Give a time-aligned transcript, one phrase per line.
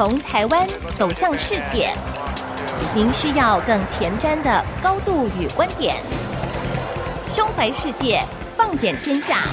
[0.00, 1.92] 从台湾走向世界，
[2.94, 5.94] 您需要更前瞻的高度与观点。
[7.30, 8.24] 胸怀世界，
[8.56, 9.44] 放眼天下，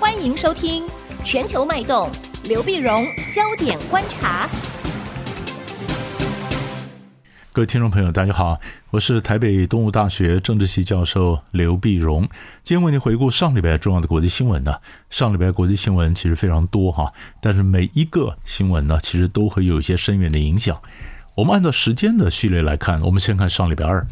[0.00, 0.88] 欢迎收听
[1.22, 2.10] 《全球脉动》，
[2.48, 4.48] 刘碧荣焦点观察。
[7.52, 8.58] 各位听众朋友，大家好，
[8.96, 12.22] 我是台北东吴大学政治系教授刘碧荣。
[12.64, 14.74] 今天为您回顾上礼拜重要的国际新闻呢。
[15.10, 17.12] 上礼拜国际新闻其实非常多哈，
[17.42, 20.80] 但是每一个新闻呢，其实都会有一些深远的影响。
[21.34, 24.06] 我们按照时间的序列来看，我们先看上礼拜二，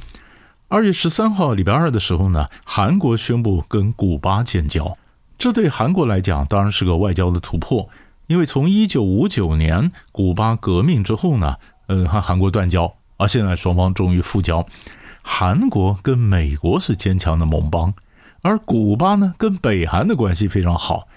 [0.68, 4.98] 二月十三号礼拜二的时候呢，韩国宣布跟古巴建交。
[5.38, 7.88] 这对韩国来讲当然是个外交的突破，
[8.27, 12.94] 因为从一九五九年古巴革命之后呢，嗯，和韩国断交。
[13.16, 14.66] 而现在双方终于复交，
[15.22, 17.95] 韩国跟美国是坚强的盟邦，
[18.42, 21.09] 而古巴呢跟北韩的关系非常好。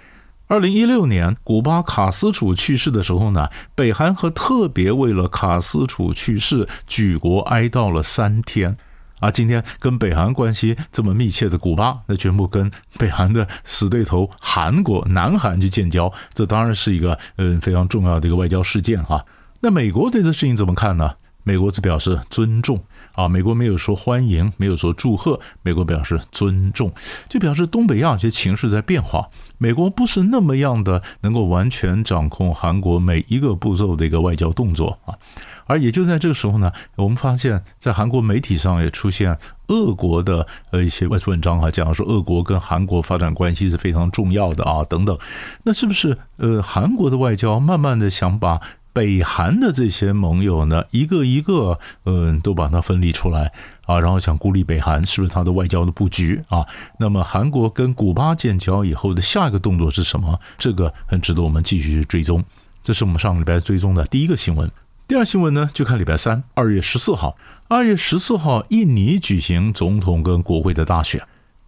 [0.48, 8.78] 二零一六年古巴卡斯楚去世的时候呢，北韩和特别为了卡斯楚去世举国哀悼了三天。
[9.20, 19.26] 啊，今天跟北韩关系这么密切的古巴，那全部跟北韩的死对头韩国南韩去建交，这当然是一个嗯非常重要的一个外交事件哈。
[19.62, 21.16] 那美国对这事情怎么看呢？
[21.48, 22.84] 美国只表示尊重。
[23.14, 26.94] 啊，美国没有说欢迎，没有说祝贺，美国表示尊重，
[27.28, 35.18] 就表示东北亚一些情势在变化，美国不是那么样的能够完全掌控韩国每一个步骤的一个外交动作啊。
[35.66, 39.38] 而也就在这个时候呢，我们发现，在韩国媒体上也出现
[39.68, 45.18] 俄国的呃一些外文章啊，讲说俄国跟韩国发展关系是非常重要的啊等等，
[45.64, 48.62] 那是不是呃韩国的外交慢慢的想把
[48.98, 53.54] 北韩的这些盟友呢，一个一个，嗯，都把它分离出来
[53.86, 56.66] 啊，然后想孤立北韩，是不是他的外交的布局啊？
[56.98, 60.40] 那么韩国跟古巴建交以后的下一个动作是什么？
[60.58, 62.44] 这个很值得我们继续去追踪。
[62.82, 64.68] 这是我们上个礼拜追踪的第一个新闻。
[65.08, 67.38] 第二新闻呢，就看礼拜三，二月十四号，
[67.68, 71.22] 二月十四号，印尼举行总统跟国会的大选。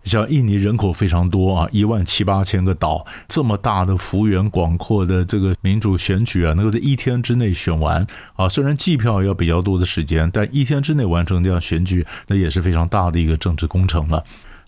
[0.09, 8.05] 像印尼人口非常多啊，一万七八千个岛，这么大的幅员广阔的这个民主选举啊，能够在一天之内选完
[8.35, 14.23] 啊，虽然计票要比较多的时间，但一天之内完成这样选举，那也是非常大的一个政治工程了。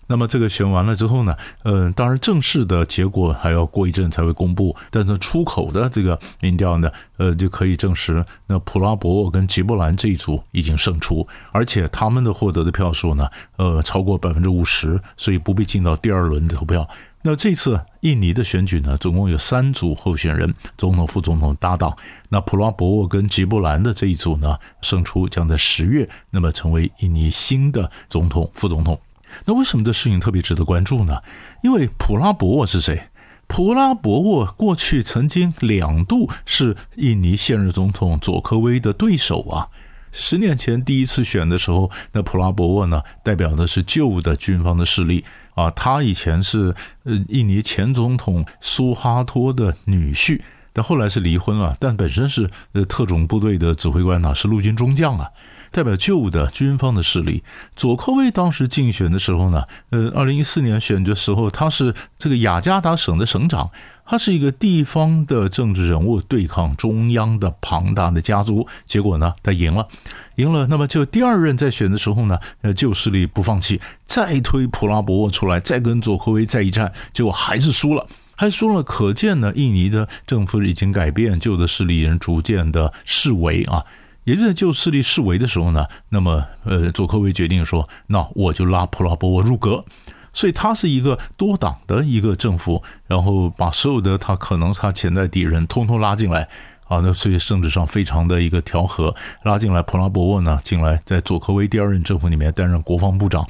[0.08, 13.26] 那么这个选完了之后呢，呃，当然正式的结果还要过一阵才会公布，但是出口的这个民调呢，呃，就可以证实，那普拉博沃跟吉布兰这一组已经胜出，而且他们的获得的票数呢，
[13.56, 16.86] 呃，超过百分之五十，所以不必进到第二轮投票。
[17.24, 21.96] 那这次印尼的选举呢，总共有三组候选人，总统、副总统搭档。
[22.28, 29.00] 那普拉博沃跟吉布兰的这一组呢，胜出将在十月，那么成为印尼新的总统、副总统。
[29.44, 31.18] 那为什么这事情特别值得关注呢？
[31.62, 33.08] 因为普拉博沃是谁？
[33.46, 39.68] 普拉博沃过去曾经两度是印尼现任总统佐科威的对手啊。
[40.10, 45.70] 十年前第一次选的时候，那普拉博沃呢，代表的是旧的军方的势力啊。
[45.70, 50.40] 他以前是呃印尼前总统苏哈托的女婿，
[50.72, 55.28] 但后来是离婚了，但本身是呃特种部队的指挥官啊，是陆军中将啊。
[55.72, 57.42] 代表旧的军方的势力，
[57.74, 63.70] 佐科威当时竞选的时候呢，呃，二零一四年选举时候，他是这个雅加达省的省长，
[64.04, 69.88] 他是一个地方的政治人物，对抗中央的庞大的家族，结果呢，他赢了，
[70.36, 70.66] 赢了。
[70.66, 78.06] 那么就第二任在选的时候呢，呃，旧势力不放弃，再推普拉博沃出来，再跟佐科威再一战，结果还是输了，
[78.36, 78.82] 还输了。
[78.82, 83.82] 可见呢，印尼的政府已经改变，旧的势力人逐渐的式微啊。
[84.24, 89.84] 也就在旧势力示威的时候呢，那么呃，佐科威决定说，那我就拉普拉博沃入阁，
[90.32, 96.48] 所以他是一个多党的一个政府，然后把所有的他可能他潜在敌人通通拉进来。
[96.88, 103.48] 啊，那所以政治上非常的一个调和，拉进来普拉博沃呢进来，在佐科威第二任政府里面担任国防部长，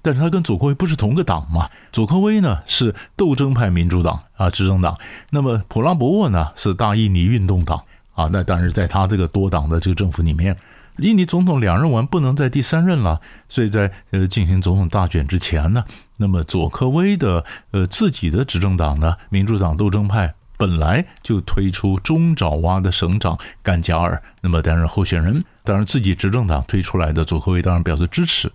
[0.00, 4.96] 但是他跟佐科威不是同个党嘛，佐科威呢是斗争派民主党啊执政党，
[5.28, 7.84] 那么普拉博沃呢是大印尼运动党。
[8.18, 10.56] 啊，那当然，在他这个多党的这个政府里面，
[10.96, 15.84] 印尼总统两任完不能再第三任了，所以在呃进行总统大选之前呢，
[16.16, 28.50] 那么佐科威的呃自己的执政党呢，民主党斗争派本来就推出中爪哇的省长甘加尔，那么担任候选人，当然自己执政党推出来的佐科威当然表示支持，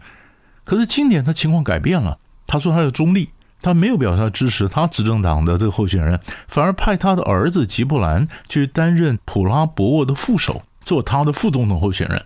[0.65, 3.29] 可是今年他情况改变了，他说他要中立。
[3.63, 12.23] 他没有表示支持他执政党的这个候选人，反而派他的儿子吉布兰去担任普拉博沃的副手，做他的副总统候选人。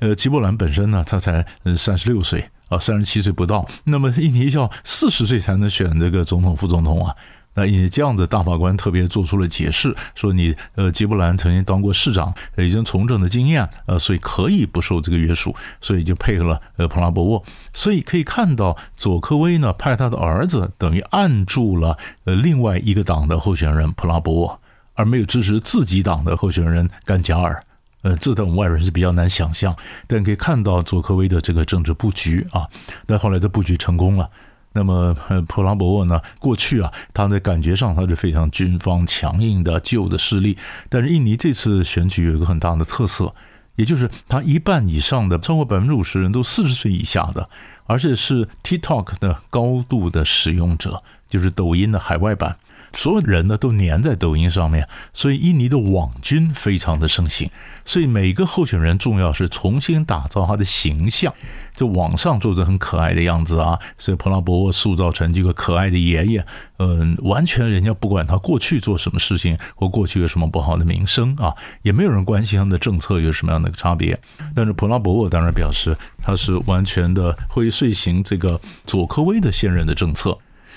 [0.00, 3.66] 呃，吉布兰本身呢，他才嗯三十六岁啊，三十七岁不到。
[3.84, 7.14] 那么印尼要四十岁才能选这个总统、副总统啊。
[7.52, 17.44] 那以这样子，大法官特别做出了解释，说你呃吉布兰曾经当过市长，已经从政的经验，呃，所以可以不受这个约束，所以就配合了呃普拉博沃。
[17.72, 24.60] 所以可以看到，佐科威呢派他的儿子等于按住了呃另外一个党的候选人普拉博沃，
[24.94, 27.60] 而没有支持自己党的候选人甘贾尔。
[28.02, 29.76] 呃，这在我们外人是比较难想象，
[30.06, 32.66] 但可以看到佐科威的这个政治布局啊。
[33.06, 34.30] 但后来这布局成功了。
[34.72, 35.12] 那么，
[35.48, 40.56] 普拉博沃呢，过去啊，他在感觉上他是非常军方强硬的旧的势力。
[40.88, 43.34] 但是印尼这次选举有一个很大的特色，
[43.74, 47.48] 也就是他一半以上的超过百分之五十人都四十岁以下的，
[47.86, 52.56] 而且是 TikTok 的高度的使用者，就是抖音的海外版。
[52.92, 57.48] 所有人呢都粘在抖音上面，所以印尼的网军非常的盛行。
[57.84, 61.32] 所以每个候选人重要是重新打造他的形象，
[61.80, 63.78] 在网上做着很可爱的样子啊。
[63.96, 66.44] 所以普拉博沃塑造成这个可爱的爷爷，
[66.78, 74.18] 嗯，完全人家不管他过去做什么事情或过去有什么不好的名声啊，也没有人关心他的政策有什么样的差别。
[74.54, 80.36] 但是普拉博沃当然表示他是完全的会遂行这个佐科威的现任的政策。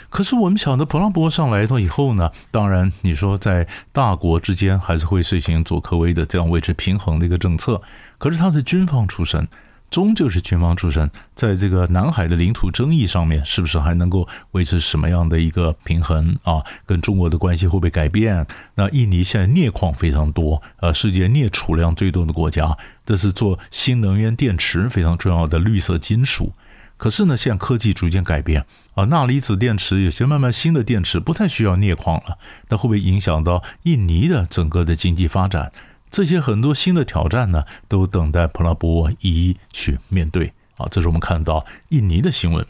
[0.10, 7.82] 可是我们晓得，普拉博上来到以后呢，当然你说在大国之间还是会实行佐科威的这样维持平衡的一个政策。
[8.20, 9.48] 可是他是军方出身，
[9.94, 16.64] 终究是军方出身，在这个南海的领土争议上面，是不是还能够维持什么样的一个平衡啊？
[16.88, 18.44] 跟中国的关系会不会改变？
[18.74, 22.76] 那印尼现在镍矿非常多，呃，世界镍储量最多的国家，
[23.06, 26.54] 这是做新能源电池非常重要的绿色金属。
[26.98, 35.72] 可是呢，现在科技逐渐改变啊，钠离子电池有些慢慢新的电池不太需要镍矿了，那会不会影响到印尼的整个的经济发展？
[36.14, 40.86] 这些很多新的挑战呢，都等待普拉博沃一一去面对啊。
[40.92, 42.64] 这是我们看到印尼的新闻。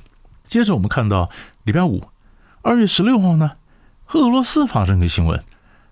[0.47, 1.29] 接着我们看到
[1.65, 2.05] 礼拜五，
[2.61, 3.51] 二月十六号呢，
[4.13, 5.43] 俄罗斯发生个新闻。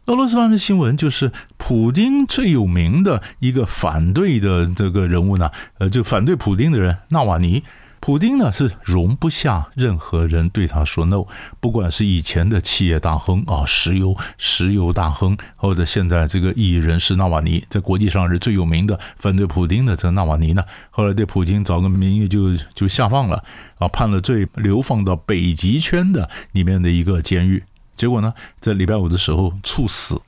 [0.06, 7.64] 俄罗斯发生新闻就是普丁最有名的一个反对的这个人物呢，呃，就反对普丁的人纳瓦尼。
[8.02, 11.24] 普丁呢是容不下任何人对他说 no，
[11.60, 23.44] 不管是以前的企业大亨啊，石油石油大亨，或者现在这个异议人士纳瓦尼，在国际上是最有名的反对普丁的这个纳瓦尼呢，后来对普京找个名誉就就下放了
[23.78, 27.64] 啊，判了罪，流放到北极圈的里面的一个监狱，
[27.96, 30.20] 结果呢，在礼拜五的时候猝死，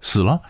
[0.00, 0.40] 死了。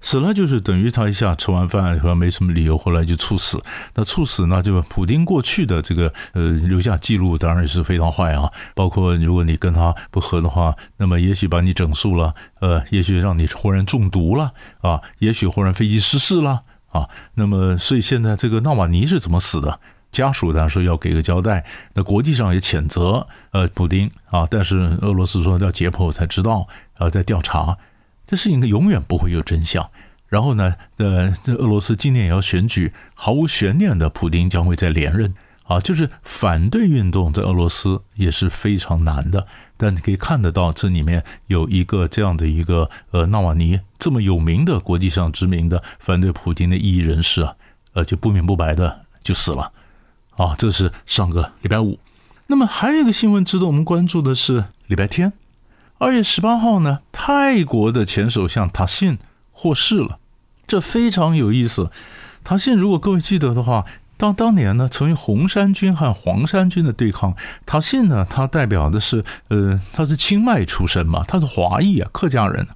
[0.00, 3.62] 死了就是等于他一下吃完饭以后没什么理由，后来就猝死。
[3.94, 8.50] 那猝死呢，就普丁过去的这个呃留下记录当然也是非常坏啊。
[8.74, 16.60] 包括如果你跟他不合的话，那么也许把你整肃了，呃，也许让你忽然中毒了啊，也许忽然飞机失事了
[16.90, 17.08] 啊。
[17.34, 19.80] 那么所以现在这个纳瓦尼是怎么死的？
[20.12, 21.64] 家属当然说要给个交代。
[21.94, 26.66] 那国际上也谴责呃普丁啊，但是俄罗斯说要解剖才知道
[26.96, 27.76] 啊，在调查。
[28.26, 29.88] 这事情永远不会有真相。
[30.28, 35.32] 然后呢，呃，这俄罗斯今年也要选举，毫无悬念的，普京将会再连任
[35.62, 35.78] 啊。
[35.78, 39.46] 就是反对运动在俄罗斯也是非常难的，
[39.76, 47.54] 但你可以看得到，这里面有一个这样的一个呃纳瓦尼这么有名的国际上知名的反对普京的异议人士啊，
[47.92, 49.70] 呃，就不明不白的就死了
[50.36, 50.56] 啊。
[50.58, 52.00] 这是上个礼拜五。
[52.48, 55.32] 那么还有一个新闻值得我们关注的是礼拜天。
[55.98, 59.16] 二月十八号呢，泰国的前首相塔信
[59.50, 60.18] 获释了，
[60.66, 61.90] 这非常有意思。
[62.44, 63.86] 塔信如果各位记得的话，
[64.18, 72.68] 当当年呢，曾与红衫军和黄衫军的对抗，塔信呢，他代表的是呃，他是清迈出身嘛，他是华裔啊，客家人。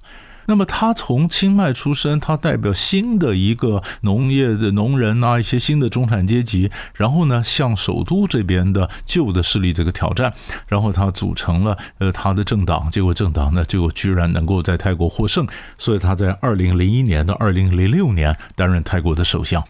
[0.51, 10.33] 那么他从清迈出生，他代表新的一个农业的农人啊，一些新的中产阶级，然后呢，向首都这边的旧的势力这个挑战，
[10.67, 19.63] 然后他组成了呃他的政党，结果政党呢就居然能够在泰国获胜，所以他在二零零一年到二零零六年担任泰国的首相。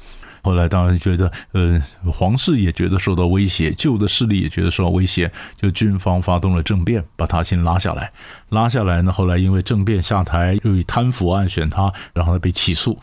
[0.44, 1.82] 后来当然觉得，呃，
[2.12, 8.12] 皇室也觉得受到威胁，旧的势力也觉得受到威胁，就军方发动了政变，把塔信拉下来。
[8.50, 13.00] 拉下来呢，后来因为政变下台，又以贪腐案选他，然后他被起诉。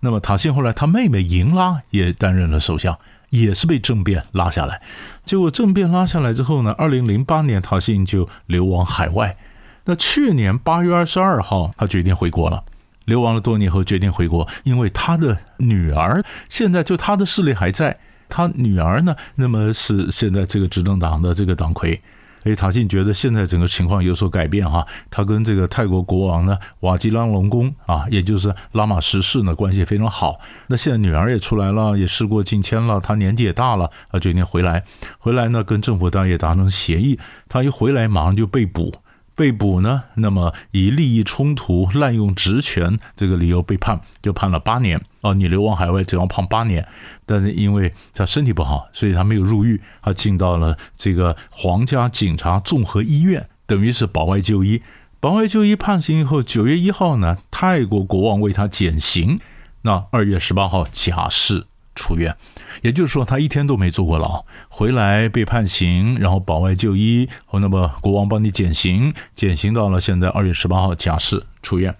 [0.00, 2.98] 那么塔信后来他妹妹赢拉也担任了首相，
[3.30, 4.80] 也是被政变拉下来。
[5.24, 9.36] 结果政变拉下来之后呢，二零零八年塔信就流亡海外。
[9.84, 12.64] 那去年八月二十二号，他决定回国了。
[13.08, 17.98] 流亡了多年后，决定回国，因为他的女儿现在就他的势力还在，
[18.28, 21.98] 他女儿呢，那么是现在这个执政党的这个党魁，
[22.42, 34.84] 所以塔信觉得现在整个情况有所改变哈，他跟这个泰国国王呢瓦吉拉隆功啊，也就是拉玛十世呢关系非常好，那现在女儿也出来了，也事过境迁了，他年纪也大了，啊，决定回来，
[35.18, 38.94] 回来呢跟政府当然也达成协议，他一回来马上就被捕。
[39.38, 45.00] 被捕呢，那么以利益冲突、滥用职权这个理由被判，就判了八年。
[45.20, 46.84] 哦，你流亡海外只要判八年，
[47.24, 54.82] 但是因为他身体不好，所以他没有入狱，他进到了这个皇家警察综合医院，等于是保外就医。
[55.20, 59.38] 保外就医判刑以后，九月一号呢，泰国国王为他减刑，
[59.82, 61.66] 那二月十八号假释
[61.98, 62.34] 出院，
[62.82, 71.94] 也就是说他一天都没坐过牢，回来被判刑，然后保外就医，后那么国王帮你减刑，减刑到了现在二月十八号假释出院。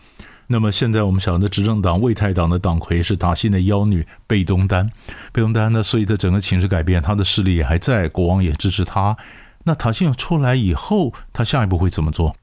[0.46, 4.88] 那么现在我们晓得执政党为泰党的党魁是塔信的幺女贝东丹，
[5.32, 9.16] 贝东丹呢，所以的整个情势改变，他的势力也还在，国王也支持他。
[9.64, 12.34] 那塔信出来以后，他下一步会怎么做？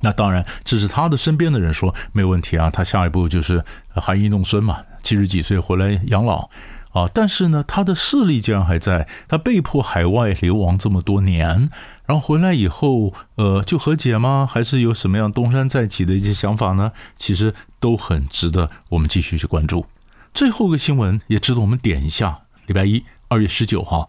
[0.00, 6.50] 那当然，这是他的身边的人说没有问题啊，他下一步就是含饴弄孙嘛，七十几岁回来养老
[6.94, 7.06] 啊。
[7.12, 11.68] 但是呢，他的势力竟然还在，他被迫海外流亡这么多年，
[12.06, 14.48] 然后回来以后，呃，就和解吗？
[14.50, 16.92] 还是有什么样东山再起的一些想法呢？
[17.16, 19.84] 其实都很值得我们继续去关注。
[20.32, 24.08] 最后一个新闻也值得我们点一下：礼拜一，二月十九号，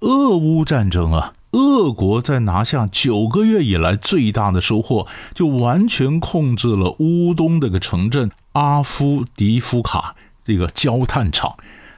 [0.00, 1.32] 俄乌战争啊。
[1.52, 10.14] 俄国在拿下九个月以来最大的收获，就完全控制了乌东这个城镇阿夫迪夫卡
[10.44, 11.56] 这个焦炭厂。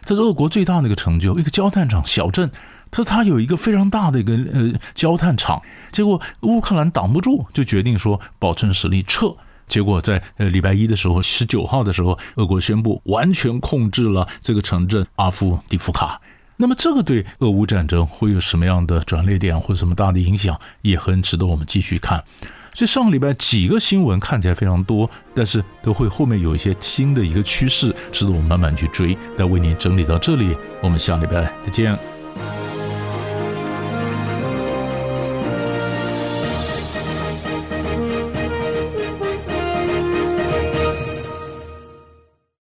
[0.08, 2.50] 这是俄国最大的一个成就，一个焦炭厂小镇，
[2.90, 5.60] 它它有一个非常大的一个呃焦炭厂。
[5.92, 9.36] 结果乌克兰挡不住，就决定说保存实力撤。
[9.66, 16.18] 结果在呃礼拜一的时候，十九号的时候，俄国宣布完全控制了这个城镇阿夫迪夫卡。
[16.56, 22.24] 那么，这个对俄乌战争会有什么样的转捩点，或者什么大的影响，也很值得我们继续看。
[22.72, 29.16] 所以上个礼拜几个新闻看起来非常多，但是都会后面有一些新的一个趋势，值得我们慢慢去追。
[29.36, 32.17] 那为您整理到这里，我们下礼拜再见。